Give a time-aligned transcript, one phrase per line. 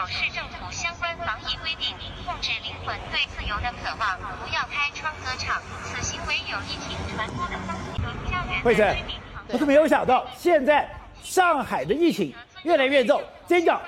[0.00, 5.60] 守市政府相关防疫规定，控制灵魂对自由的渴望，不要开窗歌唱。
[5.84, 8.32] 此行为有疫情传播的风险。
[8.32, 8.62] 家人。
[8.62, 8.96] 慧晨，
[9.52, 10.88] 我是没有想到，现在
[11.22, 13.22] 上海的疫情越来越重。
[13.46, 13.78] 先讲，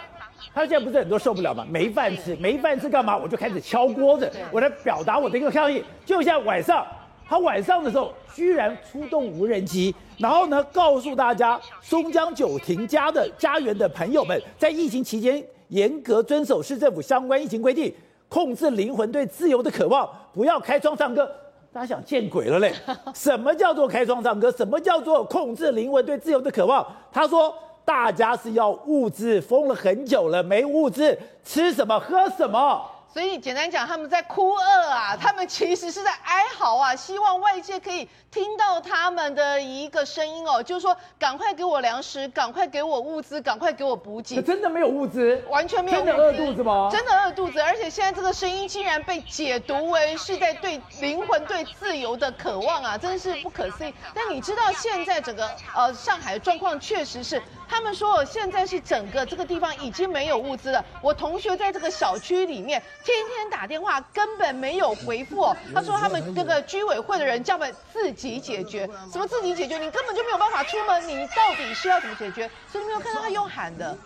[0.54, 1.64] 他现在不是很多受不了吗？
[1.66, 3.16] 没饭吃，没饭吃干嘛？
[3.16, 5.82] 我就开始敲锅子，我来表达我的一个抗议。
[6.04, 6.86] 就像晚上，
[7.32, 15.42] 他晚上的时候居然出动无人机，然后呢，告诉大家松江九亭家的家园的朋友们，在疫情期间。
[15.68, 17.90] 严格遵守市政府相关疫情规定，
[18.28, 21.26] 控制灵魂对自由的渴望，不要开窗唱歌。
[21.72, 22.70] 大家想见鬼了嘞？
[23.14, 24.52] 什么叫做开窗唱歌？
[24.52, 26.86] 什么叫做控制灵魂对自由的渴望？
[27.10, 27.54] 他说，
[27.86, 32.82] 大家是要物资，封了很久了，没物资，吃什么喝什么。
[33.12, 44.40] 所以简单讲，他们在哭饿啊，他们其实是在哀嚎啊，希望外界可以听到他们的一个声音哦，就是说赶快给我粮食，赶快给我物资，赶快给我补给。
[44.40, 45.44] 真的没有物资？
[45.50, 46.06] 完全没有物资。
[46.06, 46.88] 真的饿肚子吗？
[46.90, 53.92] 真的饿肚子，而且现在这个声音竟然被解读为是在对灵魂、对自由的渴望啊，真的是不可思议。
[54.14, 57.42] 但你知道现在整个呃上海的状况确实是。
[57.72, 60.84] 他们说，现在是整个这个地方已经没有物资了。
[61.00, 65.56] 我同学在这个小区里面，天天打电话，根本没有回复。
[65.74, 69.78] 他说他们这个居委会的人叫他们自己解决，什么自己解决？
[69.78, 72.46] 你根本就没有办法出门，你到底是要怎么解决？
[72.70, 73.96] 所以你没有看到他用喊的，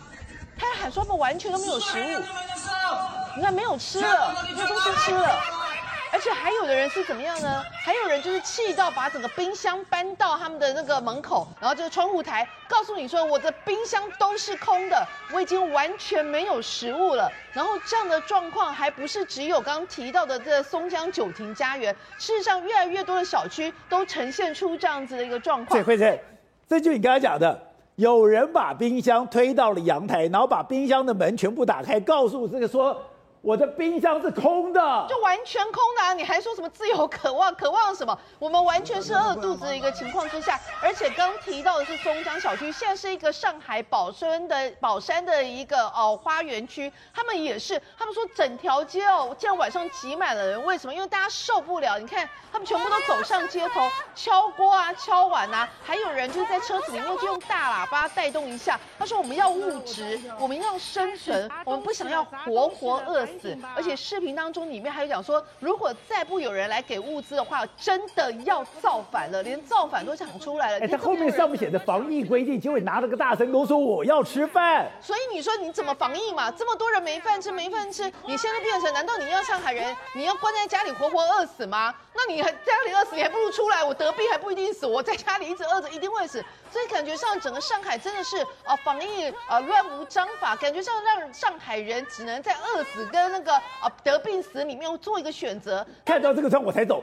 [0.56, 2.22] 他喊说他们完全都没有食物，
[3.34, 5.42] 你看没有吃了，没有东西吃了。
[6.26, 7.62] 而且还有的人是怎么样呢？
[7.72, 25.78] 还有人就是气到把整个冰箱搬到他们的那个门口，然后这个窗户台告诉你说：“我的冰箱都是空的，我已经完全没有食物了。”然后这样的状况还不是只有刚刚提到的这松江九亭家园，事实上越来越多的小区都呈现出这样子的一个状况。
[25.78, 26.18] 对，慧珍，
[26.66, 27.56] 这就你刚才讲的，
[27.94, 33.00] 有人把冰箱推到了阳台，然后把冰箱的门全部打开，告诉这个说。
[33.46, 36.12] 我的冰箱是空的，就完全空的啊！
[36.12, 37.54] 你还说什么自由渴望？
[37.54, 38.18] 渴望什么？
[38.40, 50.92] 我们完全是饿肚子的一个情况之下，而且刚提到的是松江小区，现在是一个上海宝山的宝山的一个哦花园区，他们也是，他们说整条街哦，现在晚上挤满了人，为什么？
[50.92, 63.35] 因为大家受不了，你看他们全部都走上街头，敲锅啊，敲碗啊，还有人就是在车子里面就用大喇叭带动一下，他说我们要物质，我们要生存，我们不想要活活饿死。
[63.74, 70.84] 而且视频当中里面还有讲说，如果再不有人来给物资的话，真的要造反了，连造反都想出来了。
[70.84, 74.90] 哎，他后面上面写的防疫规定，结果拿了个大神公说我要吃饭。
[75.00, 76.50] 所以你说你怎么防疫嘛？
[76.50, 81.94] 这么多人没饭吃，没饭吃，你现在变成难道你要上海人，你要关在家里活活饿死吗？
[82.14, 86.42] 那你还在家里饿死，你还不如出来，我得病还不一定死，我在家里一直饿着一定会死。
[86.72, 95.86] 所以感觉上整个上海真的是啊、呃，防疫啊、呃、乱无章法，感觉上让上海人只能在饿死跟那个啊、呃、得病死里面做一个选择。
[96.04, 97.02] 看到这个窗我才走。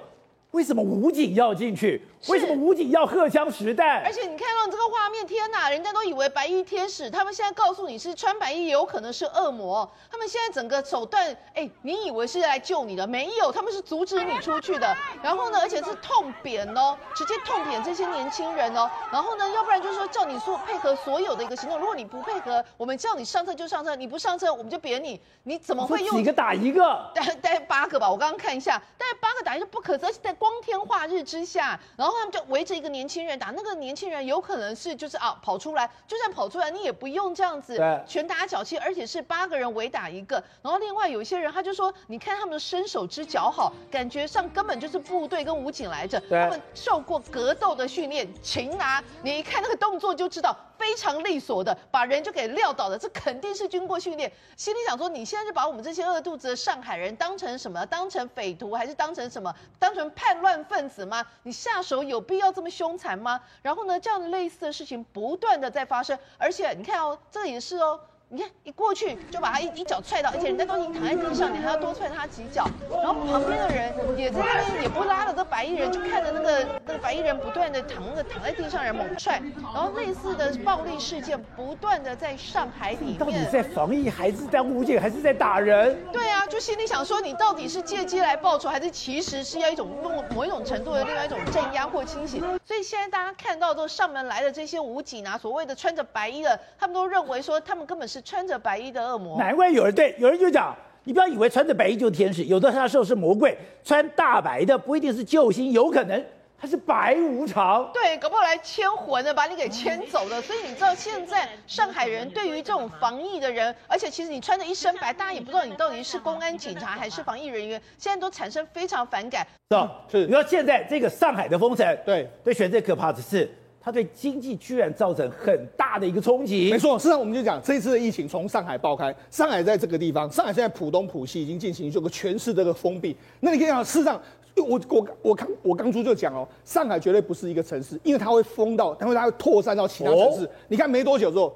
[0.51, 2.01] 为什么武警要进去？
[2.27, 4.01] 为什么武警要荷枪实弹？
[4.03, 5.69] 而且你看到这个画面，天哪！
[5.69, 9.89] 人家都以为白衣天使，他们现在告诉你是穿白衣，也有可能是恶魔。
[10.09, 13.05] 他们现在整个手段，哎，你以为是来救你的？
[13.05, 14.95] 没有，他们是阻止你出去的。
[15.21, 18.89] 然后呢，而且是痛扁哦，直接痛扁这些年轻人哦。
[19.11, 21.77] 然后呢，要不然就是说叫你说配合所有的一个行动。
[21.77, 25.21] 如果你不配合，我们叫你上车就上车，你不上车我们就扁你。
[25.43, 26.83] 你怎么会用几个打一个？
[27.13, 30.13] 带带八个吧，我刚刚看一下，带八个打一个不可思议。
[30.39, 33.51] 光天化日之下，然后他们就围着一个年轻人打。
[33.55, 40.43] 那个年轻人有可能是就是啊跑出来，就算跑出来，你也不用这样子拳打脚踢，而且是八个人围打一个。
[40.61, 50.55] 然后另外有一些人他就说，你看他们的身手之矫好，感觉上根本就是部队跟武警来着，他们受过格斗的训练，擒拿，你一看那个动作就知道。
[50.83, 54.29] 非常利索的把人就给撂倒了，这肯定是经过训练。
[54.57, 57.85] 心里想说，你现在就把我们这些饿肚子的上海人当成什么？
[57.85, 59.55] 当成匪徒还是当成什么？
[59.79, 61.25] 当成叛乱分子吗？
[61.43, 63.39] 你下手有必要这么凶残吗？
[63.61, 67.97] 然后呢，这样的类似的事情不断的在发生，而且你看哦，这也是哦。
[68.33, 72.67] 你看，一过去就把他一一脚踹到，而且人家都已经躺在地上，你还要多踹他几脚。
[72.89, 79.39] 然后旁边的人也在那边，也不拉了这白衣人，就看着那个 那个白衣人不断的躺着躺在地上，人猛踹。
[79.61, 83.17] 然后类似的暴力事件不断的在上海里面。
[83.19, 85.95] 到底在防疫还是在武警还是在打人？
[86.11, 92.39] 对啊，就心里想说，你到底是借机来报仇，还是其实是要一种某某一种程度的另外一种镇压或清洗？
[92.65, 98.22] 所以现在大家看到都上门来的这些武警啊，所谓的穿着白衣的，他们都认为说他们根本是。
[98.23, 106.25] 穿着白衣的恶魔，难怪有人对有人就讲，你不要以为穿着白衣就是天使，有的时候是魔鬼，穿大白的不一定是救星，有可能
[106.57, 110.41] 他是白无常，对，搞不好来牵魂的，把你给牵走的。
[110.41, 119.45] 所以你知道现在上海人对于这种防疫的人，而且其实你穿着一身白，大家也不知道你到底是公安警察还是防疫人员，现在都产生非常反感。
[119.69, 119.91] 是吧？
[120.09, 120.25] 是。
[120.25, 126.71] 你说现在这个上海的封城，对，对，选最可怕的是，它对经济居然造成很大的一个冲击。
[126.71, 133.15] 没错，事实上我们就讲这一次的疫情从上海爆开，上海在这个地方，上海现在浦东、浦西已经进行这个全市这个封闭。
[133.41, 134.21] 那你可以看到，事实上。
[134.55, 140.45] 我我我刚我刚出就讲哦，上海绝对不是一个城市，因为它会封到，它会它会扩散到其他城市。
[140.45, 141.51] 哦、你看没多久之后，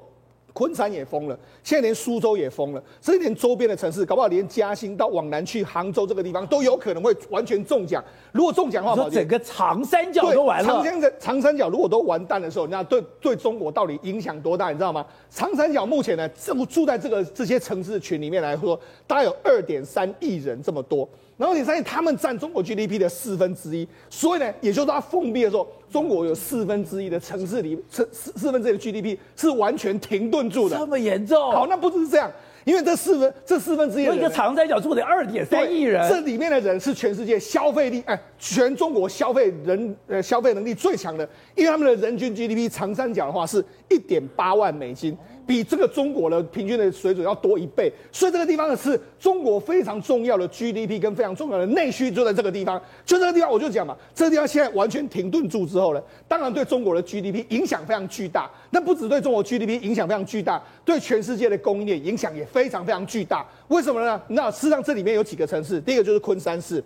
[0.58, 8.02] 昆山也封了，现在连苏州也封了，甚至连周边的城市，搞不好连嘉兴到往南去杭州这个地方都有可能会完全中奖。
[8.32, 10.64] 如果中奖的话，整个长三角都完了。
[10.64, 14.70] 长江的长三角如果都完蛋的时候，那对对中国到底影响多大？
[14.70, 15.06] 你知道吗？
[15.30, 18.76] 长三角目前呢，住住在这个这些城市群里面来说，
[19.06, 21.08] 大概有二点三亿人这么多。
[21.38, 30.76] 然后你发现他们占中国 GDP 的四分之一，所以呢，也就是说它封闭的时候，中国有四分之一的城市里，四四分之一的 GDP 是完全停顿住的。
[30.76, 31.52] 这么严重？
[31.52, 32.28] 好，那不只是这样，
[32.64, 45.16] 因为这四分这四分之一一个长三角住的二点三亿人，这里面的人是全世界消费力，哎，全中国消费人呃消费能力最强的，因为他们的人均 GDP 长三角的话是一点八万美金。
[45.48, 52.78] 比这个中国的平均的水准要多一倍，所以这个地方呢是中国非常重要的 GDP 跟非常重要的内需就在这个地方。
[53.06, 58.50] 就这个地方，我就讲嘛，这个地方现在完全停顿住之后呢，当然对中国的 GDP 影响非常巨大。
[58.68, 63.46] 那不止对中国 GDP 影响非常巨大，对全世界的供应链影响也非常非常巨大。
[63.68, 64.20] 为什么呢？
[64.28, 66.84] 那事实上这里面有几个城市，第一个就是昆山市，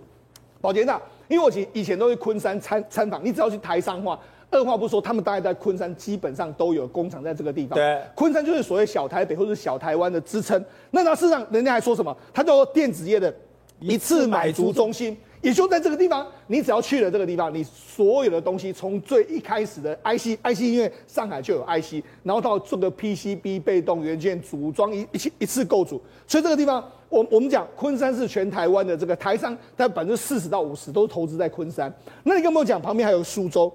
[0.61, 4.17] 宝杰那，因为我以前都是昆山参参访，你只要去台商话。
[4.53, 7.75] 二话不说，他们大概在昆山基本上都有工厂在这个地方。
[7.75, 10.63] 对，昆山就是所谓小台北或者小台湾的支撑。
[10.91, 12.15] 那他事实上，人家还说什么？
[12.35, 13.35] 他叫做电子业的
[13.81, 16.27] 一次买足中心，也就在这个地方。
[16.49, 25.99] 你只要去了这个地方，你所有的东西从最一开始的 IC，IC 因为上海就有 IC，然后到这个 PCB 被动元件组装一一次一次构组。
[26.27, 31.91] 所以这个地方，我我们讲昆山是全台湾的这个台商，但百分之四十到五十都投资在昆山。
[32.23, 33.73] 那你跟我讲，旁边还有苏州。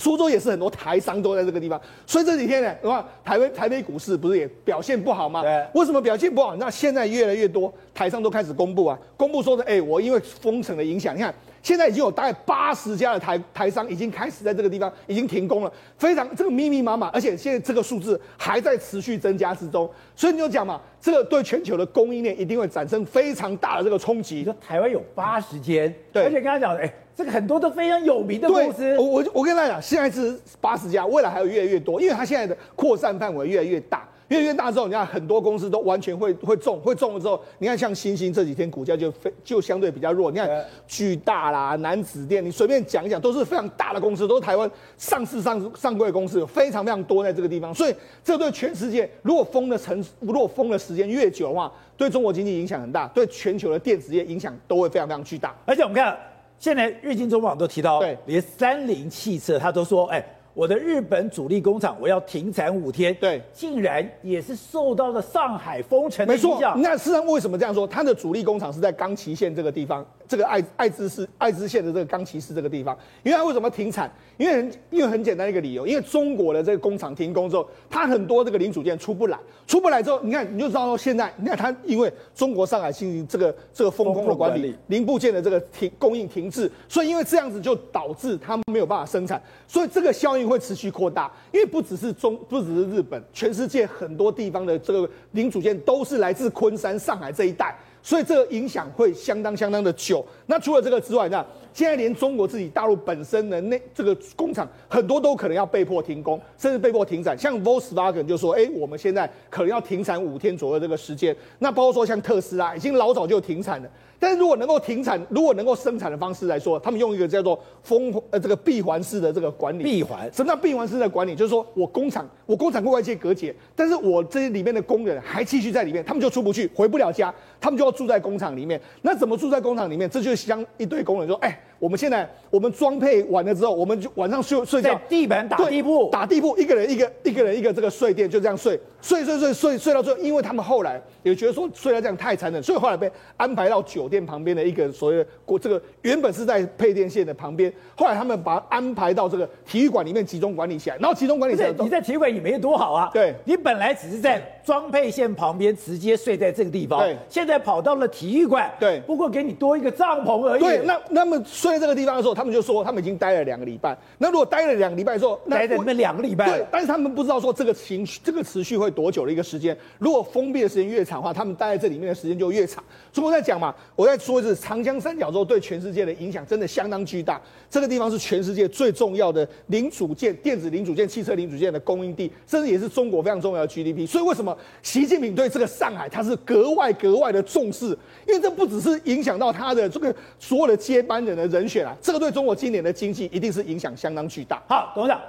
[0.00, 5.42] 苏州也是很多台商都在这个地方，所以这几天呢，的话台湾台北股市不是也表现不好吗？
[5.42, 6.54] 对，为什么表现不好？
[6.54, 24.36] 那现在越来越多台商都开始公布啊，公布说的，哎、欸，我因为封城的影响，你看现在已经有大概八十家的台台商已经开始在这个地方已经停工了，非常这个密密麻麻，而且现在这个数字还在持续增加之中，所以你就讲嘛，这个对全球的供应链一定会产生非常大的这个冲击。
[24.36, 26.94] 你说台湾有八十间，对，而且刚才讲的，哎、欸。
[27.18, 56.16] 这个很多都非常有名的公司，我我我跟大家讲，现在是八十家，未来还有越来越多，因为它现在的扩散范围越来越大，越来越大之后，你看很多公司都完全会会中，会中了之后，你看像星星这几天股价就非就相对比较弱，你看巨大啦、南子电，你随便讲一讲，都是非常大的公司，都是台湾上市上上柜的公司，有非常非常多在这个地方，所以这对全世界，如果封的城，如果封的时间越久的话，对中国经济影响很大，对全球的电子业影响都会非常非常巨大，而且我们看。
[56.60, 60.20] 现在日经中网都提到，对，连三菱汽车他都说，哎，
[60.58, 66.76] 我的日本主力工厂我要停产五天，对，竟然也是受到了上海封城的影响。
[66.76, 67.86] 没错，那事实上为什么这样说？
[67.86, 70.04] 它的主力工厂是在冈崎县这个地方。
[70.28, 74.08] 这个爱爱知市爱知县的这个冈崎市这个地方，因为它为什么停产？
[74.36, 97.74] 因为很因为很简单一个理由，因为中国的这个工厂停工之后，它很多这个零组件出不来，出不来之后，你看你就知道说现在，你看它因为中国上海进行这个这个封控的管理，零部件的这个停供应停滞，所以因为这样子就导致他们没有办法生产，所以这个效应会持续扩大，因为不只是中不只是日本，全世界很多地方的这个零组件都是来自昆山、上海这一带。
[98.02, 100.24] 所以这个影响会相当相当的久。
[100.46, 101.44] 那除了这个之外，那
[101.78, 107.38] 现在连中国自己大陆本身的那这个工厂很多都可能要被迫停工，甚至被迫停产。
[107.38, 113.88] 像 Volkswagen 就说：“哎，我们现在可能要停产五天左右这个时间。”那包括说像特斯拉已经老早就停产了。
[114.18, 119.84] 但是如果能够停产，如果能够生产的方式来说，他们用一个叫做封呃这个闭环式的这个管理。
[119.84, 120.28] 闭环？
[120.32, 121.36] 什么叫闭环式的管理？
[121.36, 128.80] 就是说我工厂我工厂跟外界隔绝，但是我这些里面的工人还继续在里面，他们就出不去，回不了家，他们就要住在工厂里面。
[129.02, 130.10] 那怎么住在工厂里面？
[130.10, 131.56] 这就是像一堆工人说，哎。
[131.78, 163.96] 我们现在我们装配完了之后，我们就晚上睡睡觉，地板打地铺，打地铺，一个人一个一个人一个这个睡垫，就这样睡，睡睡睡睡睡到最后，因为他们后来也觉得说睡到这样太残忍，所以后来被安排到酒店旁边的一个所谓的过这个原本是在配电线的旁边，后来他们把安排到这个体育馆里面集中管理起来，然后集中管理起来，你在体育馆里面多好啊，对，你本来只是在装配线旁边直接睡在这个地方，对，现在跑到了体育馆，对，不过给你多一个帐篷而已，对，那那么睡在这个地方的时候，他们就说他们已经待了两个礼拜。
[164.18, 169.76] 那如果待了两个礼拜之后，待在那两个礼拜，对，但是他们不知道说这个情绪这个持续会多久的一个时间。
[169.98, 172.82] 如果封闭的时间越长的话，他们待在这里面的时间就越长。
[173.12, 177.40] 所以我在讲嘛，我在说的是长江三角洲对全世界的影响真的相当巨大。
[177.70, 184.06] 这个地方是全世界最重要的零组件、电子零组件、汽车零组件的供应地，甚至也是中国非常重要的 GDP。
[184.06, 187.86] 所以为什么习近平对这个上海他是格外格外的重视？
[188.26, 194.60] 因为这不只是影响到他的这个所有的接班人的人选啊，这个对中国今年的经济一定是影响相当巨大。
[194.68, 195.20] 好，董事长，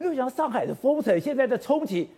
[0.00, 2.10] 因为像上海的封城，现在的冲击、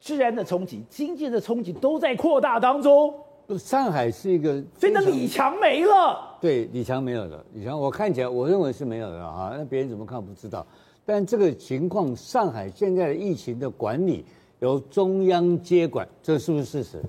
[0.00, 3.12] 治安的冲击、经济的冲击都在扩大当中。
[3.58, 6.38] 上海是一个，所以那李强没了。
[6.40, 7.44] 对，李强没有了。
[7.52, 9.52] 李强，我看起来，我认为是没有了啊。
[9.54, 10.66] 那别人怎么看不知道。
[11.04, 14.24] 但这个情况，上海现在的疫情的管理
[14.60, 17.02] 由中央接管，这是不是事实？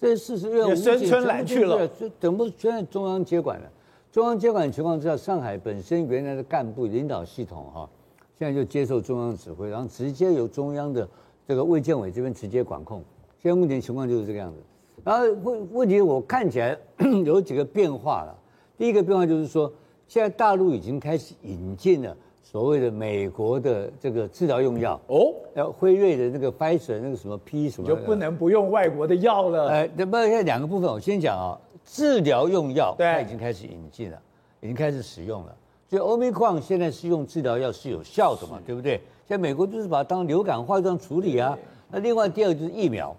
[0.00, 3.70] 这是事实，因为孙春兰去了，等不现在中央接管了。
[4.12, 7.88] 中央接管的情况之下，上海本身原来的干部领导系统哈，
[8.36, 11.08] 现在就接受中央指挥，然后直接由中央的
[11.46, 13.04] 这个卫健委这边直接管控。
[13.40, 14.58] 现在目前情况就是这个样子。
[15.04, 16.76] 然后问问题，我看起来
[17.24, 18.36] 有几个变化了。
[18.76, 19.72] 第一个变化就是说，
[20.08, 29.68] 现在大陆已经开始引进了所谓的美国的这个治疗用药哦，要辉瑞的那个 Pfizer 那个什么 P 什么，就不能不用外国的药了。
[29.68, 31.56] 呃，那么现在两个部分，我先讲啊。
[31.92, 34.18] 治疗用药，它已经开始引进了，
[34.60, 35.56] 已经开始使用了。
[35.88, 38.92] 所以 Omicron 现在是用治疗药是有效的嘛，对不对？
[39.26, 41.58] 现在美国就是把它当流感化这样处理啊。
[41.90, 43.14] 那另外第二个就是疫苗，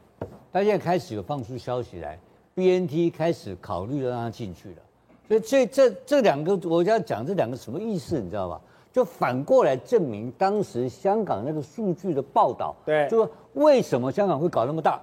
[0.53, 2.17] 它现在开始有放出消息来
[2.55, 4.75] ，BNT 开始考虑让它进去了。
[5.27, 8.61] 所以这这这两个我要讲这两个什么意思，你知道吧？
[8.93, 15.01] 就反过来证明当时香港那个数据的报道，对，就说为什么香港会搞那么大？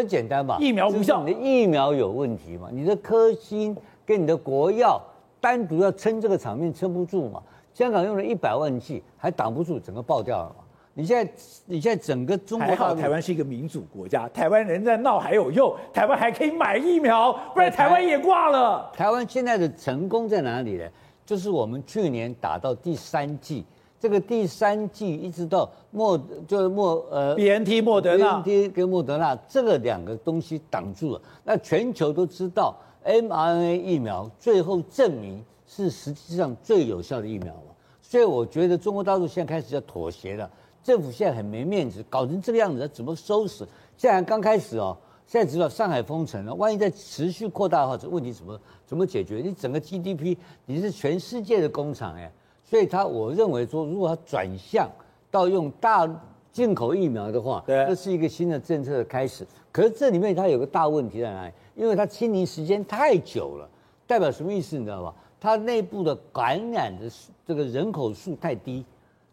[0.00, 2.68] 很简单吧，疫苗无效，你的疫苗有问题嘛？
[2.72, 5.00] 你的科兴跟你的国药
[5.40, 7.40] 单独要撑这个场面撑不住嘛？
[7.72, 10.56] 香港用了一百万剂还挡不住，整个爆掉了嘛？
[10.94, 11.32] 你现在
[11.66, 18.90] 你现在整个中国还好，台湾是一个民主国家，台湾人在闹还有用，台湾还可以买疫苗，不然台湾也挂了。
[18.94, 20.84] 台湾现在的成功在哪里呢？
[21.24, 23.64] 就是我们去年打到第三剂。
[24.04, 31.22] 这个第三季一直到莫就是莫呃，BNT 莫德纳，BNT 跟莫德纳这个两个东西挡住了。
[31.42, 37.74] 那全球都知道，mRNA 疫苗最后证明是实际上最有效的疫苗了。
[38.02, 40.50] 所以我觉得中国大陆现在开始要妥协了，
[40.82, 43.66] 政府现在很没面子，搞成这个样子，怎么收拾？
[43.96, 44.94] 现在刚开始哦，
[45.26, 49.36] 现在知道上海封城了，万一再持续扩大的话，这问题怎么怎么解决？
[49.36, 52.30] 你整个 GDP 你是全世界的工厂哎。
[52.64, 54.90] 所以他，我认为说，如果他转向
[55.30, 56.08] 到用大
[56.50, 59.46] 进口疫苗的话，对，这是一个新的政策的开始。
[59.70, 61.52] 可是这里面它有个大问题在哪里？
[61.74, 63.68] 因为它清零时间太久了，
[64.06, 64.78] 代表什么意思？
[64.78, 65.14] 你知道吧？
[65.40, 67.10] 它内部的感染的
[67.46, 68.84] 这个人口数太低，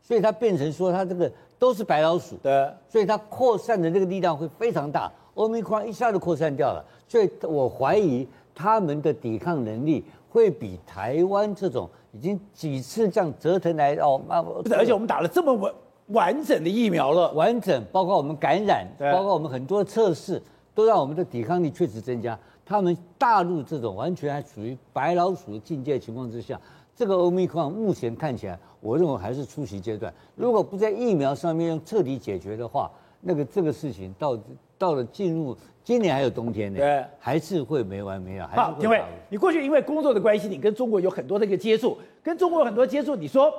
[0.02, 5.12] 所以它变成说它这个都是白老鼠，对，所以它扩散的这个力量会非常大。
[5.36, 11.88] 欧米克一下子扩散掉了，所以我怀疑他们的抵抗能力会比台湾这种。
[12.14, 14.22] 已经几次这样折腾来哦，
[14.72, 15.74] 而且我们打了这么完
[16.08, 20.44] 完整的疫苗了，完整包括我们感染，包括我们很多测试，
[20.76, 22.38] 都让我们的抵抗力确实增加。
[22.66, 26.60] 他们大陆这种完全还处于白老鼠的境界情况之下，
[26.94, 30.14] 这个欧米克目前看起来，我认为还是初期阶段。
[30.36, 34.38] 如果不在疫苗上面用彻底解决的话，那个这个事情到
[34.82, 35.56] 到了进入。
[35.84, 38.48] 今年还有冬天呢，对，还是会没完没了。
[38.54, 43.16] 好，因为你过去因为工作的关系，你跟中国有很多的一个接触，跟中国有很多接触。
[43.16, 43.52] 你说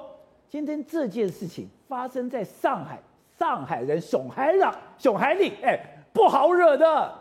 [0.48, 3.00] 今天这件事情发生在上海，
[3.38, 4.64] 上海人熊孩子，
[4.98, 5.78] 熊孩子，哎，
[6.12, 7.12] 不好惹的。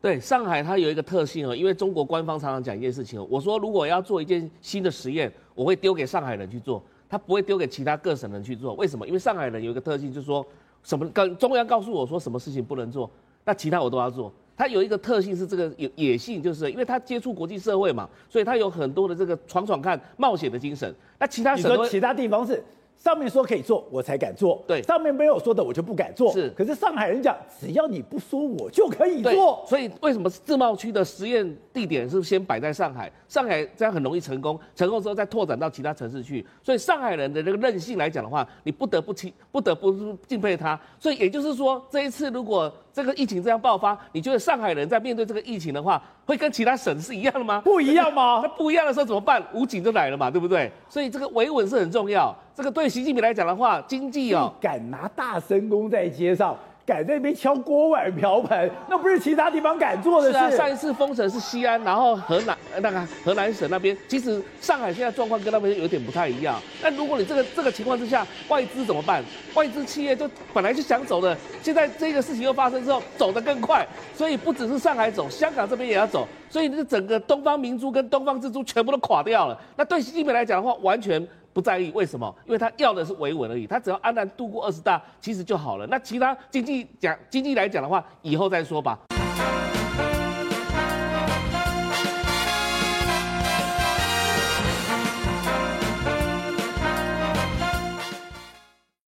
[0.00, 8.72] 对，上海它有一个特性哦，因为中国官方常常讲一件事情哦，我说如果要做一件新的实验，我会丢给上海人去做，他不会丢给其他各省人去做。
[8.74, 9.06] 为什么？
[9.06, 10.44] 因为上海人有一个特性，就是说
[10.82, 13.10] 什么跟中央告诉我说什么事情不能做。
[13.48, 14.30] 那其他我都要做。
[14.54, 20.94] 他有一个特性是这个野野性，就是因为他接触国际社会嘛，所以他有很多的这个闯闯看、冒险的精神。
[21.18, 22.62] 那其他什么其他地方是。
[22.98, 24.62] 上面说可以做，我才敢做。
[24.66, 26.32] 对，上面没有说的，我就不敢做。
[26.32, 29.64] 是，可是上海人讲，只要你不说，我就可以做。
[29.66, 33.10] 所以为什么自贸区的实验地点是先摆在上海？
[33.28, 36.44] 上海这样很容易成功，成功之后再拓展到其他城市去。
[36.62, 39.92] 所以上海人的这个韧性来讲的话，你不得不敬，不得不
[40.26, 40.78] 敬佩他。
[40.98, 47.60] 所以也就是说，这一次如果这个疫情这样爆发，你觉得上海人在面对这个疫情的话，会跟其他省是一样的吗？
[47.60, 48.40] 不一样吗？
[48.42, 49.40] 那 不一样的时候怎么办？
[49.54, 50.68] 武警就来了嘛，对不对？
[50.88, 52.34] 所以这个维稳是很重要。
[52.58, 60.36] 这个对习近平来讲的话，经济哦，敢拿大声公在街上，敢在那边敲锅碗瓢盆，那不是其他地方敢做的事。
[60.36, 66.60] 是啊，上一次封城是西安，然后河南那个河南省那边，其实上海现在状况跟那边有点不太一样。
[66.82, 69.22] 那如果你这个这个情况之下，外资怎么办？
[69.54, 73.86] 外资企业就本来就想走的，现在这个事情又发生之后，走得更快。
[74.16, 76.26] 所以不只是上海走，香港这边也要走。
[76.50, 79.56] 所以这整个东方明珠跟东方之珠全部都垮掉了。
[79.76, 81.24] 那对习近平来讲的话，完全
[81.58, 81.90] 不在意。
[81.92, 82.32] 为什么？
[82.46, 85.84] 因为他要的是维稳而已，他只要安然度过二十大，其实就好了。
[85.88, 88.96] 那其他经济讲经济来讲的话，以后再说吧。